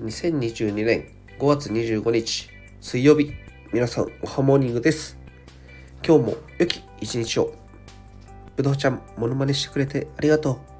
[0.00, 2.50] 2022年5月25日
[2.82, 3.32] 水曜日
[3.72, 5.16] 皆さんおはモーニングです。
[6.06, 7.54] 今日も良き一日を。
[8.56, 10.75] ぶどうちゃんモノマネしてくれてありがとう。